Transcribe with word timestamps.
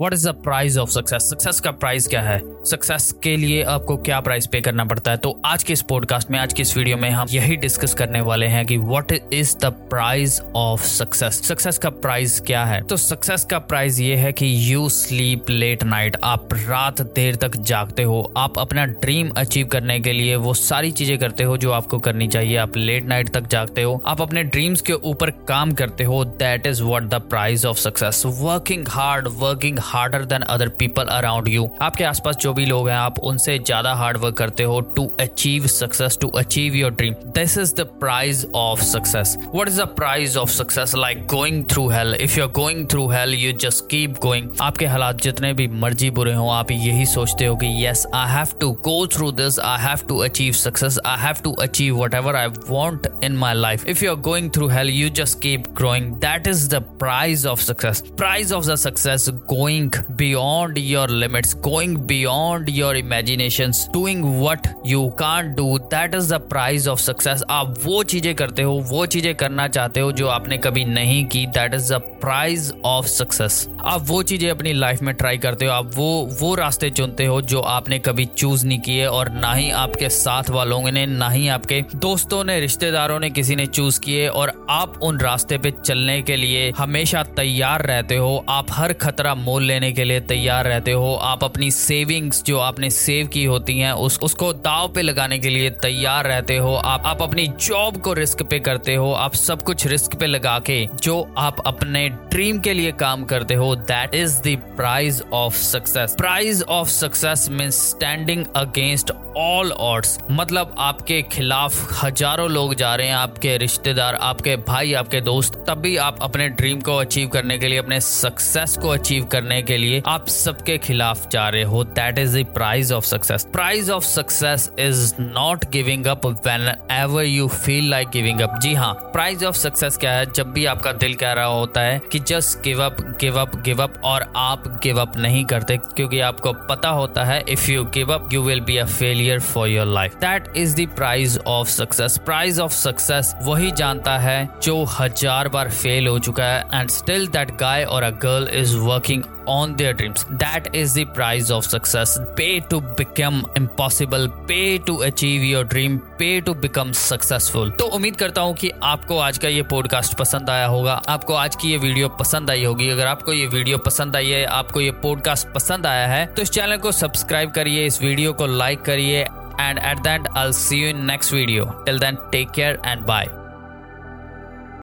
What 0.00 0.12
is 0.12 0.28
the 0.28 0.32
price 0.32 0.76
of 0.76 0.90
success 0.90 1.22
success 1.22 1.60
का 1.60 1.70
price 1.70 2.08
क्या 2.08 2.20
है? 2.20 2.40
सक्सेस 2.64 3.14
के 3.22 3.36
लिए 3.36 3.62
आपको 3.62 3.96
क्या 3.96 4.20
प्राइस 4.20 4.46
पे 4.46 4.60
करना 4.60 4.84
पड़ता 4.84 5.10
है? 5.10 5.16
तो 5.16 5.40
आज 5.44 5.62
के 5.62 5.72
इस 5.72 5.82
पॉडकास्ट 5.82 6.30
में, 6.30 6.38
आज 6.38 6.52
के 6.52 6.62
इस 6.62 6.76
वीडियो 6.76 6.96
में 6.96 7.10
हम 7.10 7.26
यही 7.30 7.56
डिस्कस 7.56 7.94
करने 7.94 8.20
वाले 8.20 8.46
हैं 8.46 8.66
कि 8.66 8.76
what 8.76 9.12
is 9.32 9.56
the 9.56 9.64
price 9.64 10.40
of 10.56 10.82
success 10.82 11.42
success 11.42 11.78
का 11.78 11.90
प्राइस 11.90 12.40
क्या 12.40 12.64
है? 12.64 12.82
तो 12.82 12.96
सक्सेस 12.96 13.44
का 13.44 13.58
प्राइस 13.58 14.00
ये 14.00 14.16
है 14.16 14.32
कि 14.32 14.74
यू 14.74 14.88
स्लीप 14.88 15.50
लेट 15.50 15.84
नाइट 15.84 16.16
आप 16.24 16.48
रात 16.54 17.00
देर 17.00 17.36
तक 17.36 17.56
जागते 17.56 18.02
हो। 18.02 18.32
आप 18.36 18.58
अपना 18.58 18.84
ड्रीम 18.84 19.30
अचीव 19.30 19.66
करने 19.66 20.00
के 20.00 20.12
लिए 20.12 20.36
वो 20.36 20.54
सारी 20.54 20.90
चीज़ें 20.92 21.18
करते 21.18 21.44
हो 21.44 21.56
जो 21.56 21.72
आपको 21.72 21.98
करनी 21.98 22.28
चाहिए। 22.28 22.56
आप 22.56 22.76
लेट 22.76 23.04
नाइट 23.04 23.28
तक 23.28 23.46
जागते 23.46 23.82
हो। 23.82 24.02
आप 24.06 24.22
अपने 24.22 24.42
ड्रीम्स 24.42 24.80
के 24.80 24.92
ऊपर 24.92 25.30
काम 25.30 25.72
करते 25.72 26.04
हो। 26.04 26.24
That 26.24 26.66
is 26.66 26.82
what 26.82 27.02
the 27.02 27.14
prize 27.14 27.66
of 27.66 27.78
success 27.78 28.22
working 28.26 28.88
hard 28.88 29.28
working 29.28 29.78
harder 29.84 30.24
than 30.24 30.42
other 30.54 30.68
people 30.78 31.06
around 31.12 31.48
you 31.48 31.68
आपके 31.82 32.04
आसपास 32.04 32.36
जो 32.40 32.52
भी 32.54 32.64
लोग 32.66 32.88
हैं, 32.88 32.96
आप 32.96 33.18
उनसे 33.30 33.58
ज़्यादा 33.58 33.92
हार्ड 33.94 34.16
वर्क 34.18 34.36
करते 34.36 34.62
हो 34.62 34.80
to 34.96 35.06
achieve 35.20 35.66
success 35.66 36.18
to 36.20 36.28
achieve 36.38 36.74
your 36.74 36.90
dream 36.92 37.14
this 37.34 37.56
is 37.58 37.74
the 37.74 37.86
prize 38.00 38.46
of 38.54 38.82
success 38.82 39.36
what 39.54 39.68
is 39.68 39.80
the 39.82 39.86
prize 39.96 40.36
of 40.36 40.50
success 40.50 40.94
like 40.96 41.26
going 41.34 41.64
through 41.70 41.88
hell 41.90 42.14
if 42.20 42.38
you 42.38 42.44
are 42.44 42.50
going 42.60 42.86
through 42.90 43.06
hell 43.10 43.34
you 43.34 43.52
just 43.66 43.84
keep 43.90 44.18
going 44.22 44.48
आपके 44.62 44.86
हालात 44.86 45.20
जितने 45.22 45.52
भी 45.52 45.68
मर्ज़ी 45.84 46.10
बुरे 46.18 46.34
हो, 46.34 46.48
आप 46.48 46.70
यही 46.70 47.06
सोचते 47.06 47.46
हो 47.46 47.56
कि 47.56 47.74
yes 47.86 48.06
I 48.14 48.32
have 48.32 48.56
to 48.60 48.70
go 48.88 49.06
through 49.16 49.30
this 49.42 49.58
I 49.60 49.84
have 49.84 50.06
to 50.08 50.18
achieve 50.24 50.52
success 50.62 50.98
I 51.06 51.22
have 51.22 51.42
to 51.44 51.52
achieve 51.68 52.02
whatever 52.14 52.36
I 52.36 52.48
want 52.68 53.08
in 53.24 53.36
my 53.44 53.54
life 53.54 53.86
if 53.86 54.04
you 54.04 54.10
are 54.10 54.20
going 54.30 54.50
through 54.54 54.68
hell 54.68 54.92
you 54.94 55.08
just 55.18 55.36
keep 55.44 55.64
growing. 55.78 56.04
That 56.22 56.48
is 56.50 56.60
the 56.72 56.78
price 56.98 57.42
of 57.52 57.62
success. 57.62 58.00
Price 58.18 58.50
of 58.58 58.66
the 58.66 58.76
success 58.82 59.24
going 59.74 60.16
beyond 60.16 60.78
your 60.78 61.06
limits, 61.08 61.54
going 61.54 62.06
beyond 62.06 62.68
your 62.68 62.94
imaginations, 62.94 63.88
doing 63.88 64.38
what 64.40 64.66
you 64.84 65.12
can't 65.18 65.56
do. 65.56 65.78
That 65.90 66.14
is 66.14 66.28
the 66.28 66.40
price 66.40 66.86
of 66.86 67.00
success. 67.00 67.42
आप 67.50 67.74
वो 67.84 68.02
चीज़ें 68.02 68.34
करते 68.34 68.62
हो, 68.62 68.72
वो 68.90 69.06
चीज़ें 69.06 69.34
करना 69.34 69.66
चाहते 69.68 70.00
हो 70.00 70.12
जो 70.12 70.28
आपने 70.28 70.58
कभी 70.58 70.84
नहीं 70.84 71.24
की 71.26 71.46
that 71.46 71.74
is 71.74 71.92
the 71.94 71.98
prize 72.20 72.72
of 72.84 73.06
success 73.06 73.66
आप 73.84 74.04
वो 74.08 74.22
चीज़ें 74.22 74.48
अपनी 74.50 74.72
लाइफ 74.72 75.02
में 75.02 75.14
ट्राई 75.14 75.38
करते 75.38 75.64
हो, 75.64 75.72
आप 75.72 75.90
वो 75.94 76.28
वो 76.40 76.54
रास्ते 76.54 76.90
चुनते 76.90 77.26
हो 77.26 77.40
जो 77.42 77.60
आपने 77.60 77.98
कभी 77.98 78.24
चूज़ 78.24 78.66
नहीं 78.66 78.78
किए 78.78 79.06
और 79.06 79.30
ना 79.30 79.52
ही 79.54 79.70
आपके 79.70 80.08
साथ 80.08 80.50
वालों 80.50 80.82
ने, 80.90 81.04
ना 81.06 81.28
ही 81.30 81.48
आपके 81.48 81.80
दोस्तों 81.94 82.42
ने, 82.44 82.58
रिश्तेदारों 82.60 83.18
ने 83.20 83.30
किसी 83.30 83.56
ने 83.56 83.66
चूज़ 83.66 84.00
किए 84.00 84.26
और 84.28 84.52
आप 84.70 84.98
उन 85.02 85.20
रास्ते 85.20 85.58
पे 85.58 85.70
चलने 85.84 86.20
के 86.22 86.36
लिए 86.36 86.70
हमेशा 86.78 87.22
तैयार 87.36 87.86
रहते 87.86 88.16
हो। 88.16 88.44
आप 88.48 88.66
हर 88.70 88.92
खतरा 88.92 89.34
मोल 89.34 89.63
लेने 89.64 89.92
के 89.92 90.04
लिए 90.04 90.20
तैयार 90.20 90.66
रहते 90.66 90.92
हो, 90.92 91.14
आप 91.22 91.44
अपनी 91.44 91.70
सेविंग्स 91.70 92.42
जो 92.44 92.58
आपने 92.58 92.90
सेव 92.90 93.26
की 93.26 93.44
होती 93.44 93.78
हैं, 93.78 93.92
उस, 93.92 94.18
उसको 94.22 94.52
दाव 94.52 94.88
पे 94.88 95.02
लगाने 95.02 95.38
के 95.38 95.48
लिए 95.48 95.70
तैयार 95.82 96.26
रहते 96.26 96.56
हो, 96.56 96.74
आप 96.74 97.06
आप 97.06 97.22
अपनी 97.22 97.46
जॉब 97.60 98.00
को 98.00 98.12
रिस्क 98.12 98.42
पे 98.42 98.58
करते 98.60 98.94
हो, 98.94 99.12
आप 99.12 99.34
सब 99.34 99.62
कुछ 99.62 99.86
रिस्क 99.86 100.14
पे 100.14 100.26
लगा 100.26 100.58
के 100.58 100.84
जो 101.02 101.20
आप 101.38 101.60
अपने 101.66 102.08
ड्रीम 102.08 102.58
के 102.58 102.72
लिए 102.72 102.92
काम 102.92 103.24
करते 103.24 103.54
हो 103.54 103.74
that 103.76 104.14
is 104.14 104.38
the 104.38 104.56
prize 104.76 105.22
of 105.32 105.56
success 105.56 106.14
prize 106.18 106.62
of 106.68 106.88
success 106.88 107.48
mean 107.50 107.70
standing 107.70 108.44
against 108.56 109.12
all 109.36 109.70
odds 109.72 110.18
मतलब 110.30 110.74
आपके 110.78 111.20
खिलाफ 111.22 112.04
हज़ारों 112.04 112.48
लोग 112.50 112.74
जा 112.74 112.94
रहे 112.94 113.06
हैं, 113.06 113.14
आपके 113.14 113.56
रिश्तेदार, 113.56 114.14
आपके 114.14 114.56
भाई, 114.56 114.92
आपके 114.92 115.20
दोस्त, 115.20 115.54
तब 115.68 115.78
भी 115.78 115.96
आप 115.96 116.18
अपने 116.22 116.48
ड्रीम 116.48 116.80
को 116.80 116.96
अचीव 116.96 117.28
करने 117.28 117.58
के 117.58 117.68
लिए, 117.68 117.78
अपने 117.78 118.00
सक्सेस 118.00 118.76
को 118.82 118.88
अचीव 118.88 119.24
करने 119.24 119.53
के 119.62 119.76
लिए 119.76 120.02
आप 120.06 120.28
सबके 120.28 120.78
खिलाफ 120.78 121.28
जा 121.30 121.48
रहे 121.48 121.62
हो। 121.62 121.82
That 121.84 122.18
is 122.18 122.38
the 122.38 122.44
prize 122.54 122.92
of 122.92 123.04
success 123.04 123.46
prize 123.52 123.90
of 123.90 124.04
success 124.04 124.70
is 124.78 125.14
not 125.20 125.64
giving 125.70 126.06
up 126.06 126.26
whenever 126.92 127.24
you 127.24 127.48
feel 127.48 127.90
like 127.90 128.08
giving 128.08 128.40
up 128.40 128.58
जी 128.62 128.74
हाँ 128.74 128.92
प्राइज 129.12 129.44
ऑफ़ 129.44 129.56
सक्सेस 129.56 129.96
क्या 129.96 130.12
है? 130.12 130.32
जब 130.32 130.52
भी 130.52 130.64
आपका 130.66 130.92
दिल 130.94 131.14
कह 131.14 131.32
रहा 131.32 131.44
होता 131.44 131.80
है 131.80 132.00
कि 132.12 132.18
just 132.20 132.62
give 132.62 132.82
up 132.84 133.00
give 133.20 133.40
up 133.40 133.56
give 133.62 133.82
up 133.82 134.00
और 134.04 134.26
आप 134.36 134.68
गिव 134.82 135.00
अप 135.00 135.16
नहीं 135.16 135.44
करते, 135.44 135.76
क्योंकि 135.76 136.20
आपको 136.20 136.52
पता 136.68 136.88
होता 136.90 137.24
है 137.24 137.42
if 137.48 137.70
you 137.70 137.84
give 137.94 138.12
up 138.14 138.32
you 138.32 138.42
will 138.42 138.60
be 138.60 138.76
a 138.76 138.84
failure 138.84 139.40
for 139.40 139.68
your 139.68 139.86
life 139.86 140.14
that 140.14 140.52
is 140.56 140.76
the 140.76 140.86
prize 140.96 141.38
of 141.46 141.68
success 141.68 142.18
prize 142.18 142.60
of 142.60 142.72
success 142.72 143.34
वही 143.42 143.70
जानता 143.72 144.16
है 144.18 144.48
जो 144.62 144.82
हज़ार 144.84 145.48
बार 145.48 145.70
फेल 145.70 146.06
हो 146.06 146.18
चुका 146.18 146.44
है 146.44 146.64
and 146.74 146.90
still 146.90 147.26
that 147.26 147.56
guy 147.56 147.84
or 147.84 148.02
a 148.02 148.10
girl 148.10 148.48
is 148.52 148.76
working 148.76 149.22
on 149.46 149.76
their 149.76 149.92
dreams. 149.92 150.24
That 150.30 150.74
is 150.74 150.94
the 150.94 151.04
price 151.04 151.50
of 151.50 151.64
success. 151.64 152.18
Pay 152.36 152.60
to 152.70 152.80
become 152.80 153.46
impossible, 153.56 154.28
pay 154.46 154.78
to 154.78 155.02
achieve 155.02 155.44
your 155.44 155.64
dream, 155.64 156.00
pay 156.18 156.40
to 156.40 156.54
become 156.54 156.92
successful. 156.94 157.70
तो 157.78 157.86
उम्मीद 157.96 158.16
करता 158.16 158.40
हूँ 158.40 158.54
कि 158.54 158.70
आपको 158.82 159.18
आज 159.18 159.38
का 159.38 159.48
ये 159.48 159.62
podcast 159.70 160.18
पसंद 160.18 160.50
आया 160.50 160.66
होगा 160.66 161.00
आपको 161.08 161.34
आज 161.34 161.56
की 161.56 161.70
ये 161.70 161.78
वीडियो 161.78 162.08
पसंद 162.20 162.50
आई 162.50 162.64
होगी 162.64 162.88
अगर 162.90 163.06
आपको 163.06 163.32
ये 163.32 163.46
वीडियो 163.46 163.78
पसंद 163.86 164.16
आई 164.16 164.30
है 164.30 164.44
आपको 164.58 164.80
ये 164.80 164.90
पॉडकास्ट 165.02 165.52
पसंद 165.54 165.86
आया 165.86 166.06
है 166.06 166.26
तो 166.26 166.42
इस 166.42 166.50
चैनल 166.50 166.76
को 166.76 166.92
सब्सक्राइब 166.92 167.50
करिए 167.52 167.86
इस 167.86 168.02
वीडियो 168.02 168.32
को 168.32 168.46
लाइक 168.46 168.82
करिए 168.82 169.24
and 169.58 169.78
at 169.78 170.02
that 170.02 170.26
I'll 170.34 170.52
see 170.52 170.78
you 170.78 170.88
in 170.88 171.06
next 171.06 171.30
video. 171.30 171.82
Till 171.86 171.98
then 171.98 172.18
take 172.32 172.52
care 172.52 172.78
and 172.84 173.06
bye. 173.06 173.43